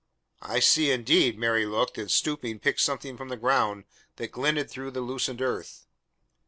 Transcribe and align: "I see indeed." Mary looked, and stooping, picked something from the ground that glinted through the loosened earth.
"I 0.41 0.59
see 0.61 0.89
indeed." 0.89 1.37
Mary 1.37 1.67
looked, 1.67 1.99
and 1.99 2.09
stooping, 2.09 2.57
picked 2.57 2.79
something 2.81 3.17
from 3.17 3.29
the 3.29 3.37
ground 3.37 3.83
that 4.15 4.31
glinted 4.31 4.67
through 4.67 4.89
the 4.89 5.01
loosened 5.01 5.43
earth. 5.43 5.85